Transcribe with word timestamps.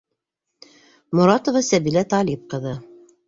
Моратова 1.19 1.63
Сәбилә 1.69 2.05
Талип 2.15 2.47
ҡыҙы. 2.55 2.73